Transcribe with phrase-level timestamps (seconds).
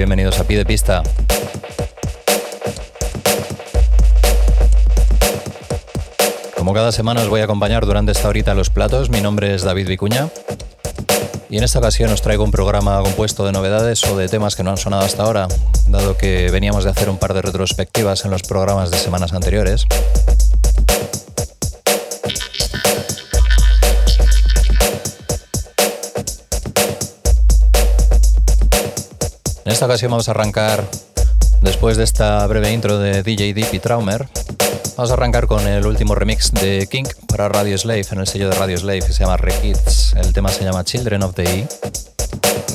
[0.00, 1.02] Bienvenidos a Pie de Pista.
[6.56, 9.54] Como cada semana os voy a acompañar durante esta horita a los platos, mi nombre
[9.54, 10.30] es David Vicuña
[11.50, 14.62] y en esta ocasión os traigo un programa compuesto de novedades o de temas que
[14.62, 15.48] no han sonado hasta ahora,
[15.88, 19.84] dado que veníamos de hacer un par de retrospectivas en los programas de semanas anteriores.
[29.80, 30.84] Esta ocasión vamos a arrancar,
[31.62, 34.28] después de esta breve intro de DJ Deep Traumer,
[34.94, 38.50] vamos a arrancar con el último remix de King para Radio Slave, en el sello
[38.50, 40.12] de Radio Slave, que se llama Rekids.
[40.16, 41.68] El tema se llama Children of the E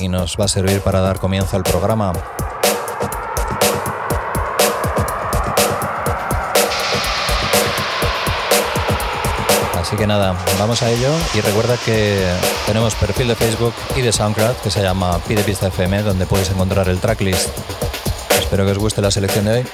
[0.00, 2.12] y nos va a servir para dar comienzo al programa.
[9.96, 12.30] Así que nada, vamos a ello y recuerda que
[12.66, 16.50] tenemos perfil de Facebook y de SoundCloud que se llama Pide Pista FM donde puedes
[16.50, 17.48] encontrar el tracklist.
[18.38, 19.64] Espero que os guste la selección de hoy.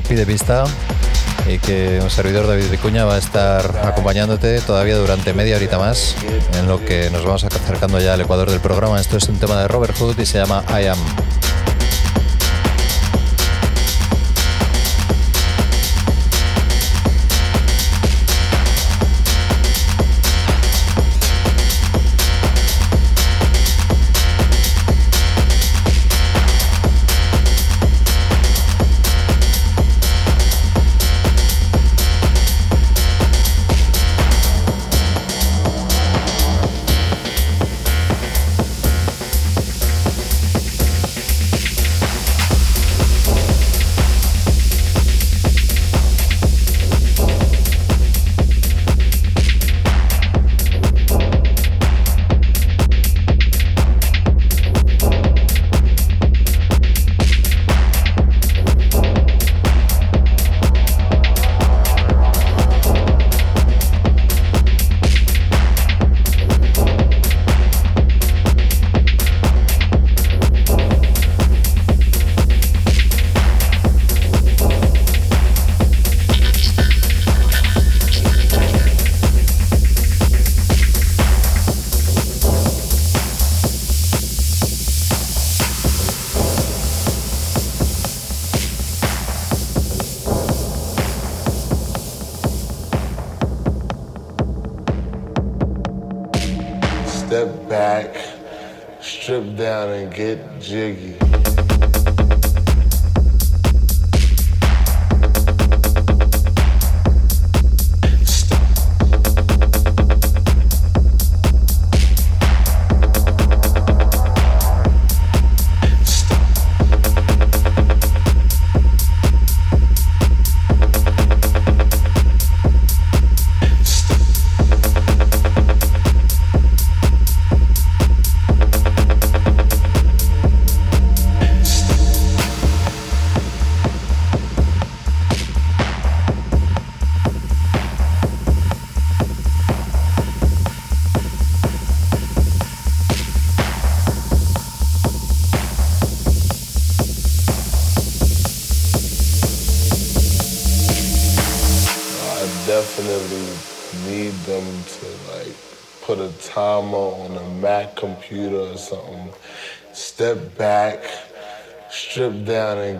[0.00, 0.64] Pide Pista
[1.48, 6.16] y que un servidor David Vicuña va a estar acompañándote todavía durante media horita más
[6.58, 9.00] en lo que nos vamos acercando ya al ecuador del programa.
[9.00, 11.23] Esto es un tema de Robert Hood y se llama I Am.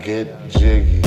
[0.00, 1.03] Get jiggy.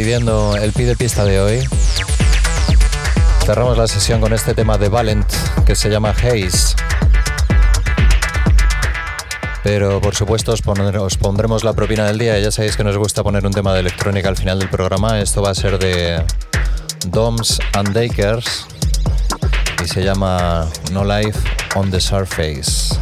[0.00, 1.68] Despidiendo el pide pista de hoy.
[3.44, 5.30] Cerramos la sesión con este tema de Valent
[5.66, 6.74] que se llama Haze.
[9.62, 12.38] Pero por supuesto os, os, pondremos la propina del día.
[12.38, 15.20] Ya sabéis que nos gusta poner un tema de electrónica al final del programa.
[15.20, 16.24] Esto va a ser de
[17.08, 18.64] Doms and Dakers
[19.84, 21.38] y se llama No Life
[21.74, 22.96] on the Surface.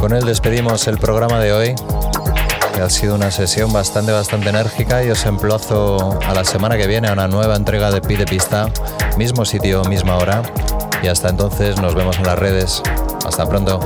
[0.00, 1.74] Con él despedimos el programa de hoy,
[2.80, 7.08] ha sido una sesión bastante, bastante enérgica y os emplazo a la semana que viene
[7.08, 8.70] a una nueva entrega de Pide Pista,
[9.18, 10.42] mismo sitio, misma hora.
[11.02, 12.82] Y hasta entonces nos vemos en las redes.
[13.26, 13.80] Hasta pronto.